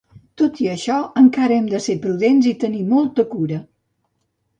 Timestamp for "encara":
1.21-1.57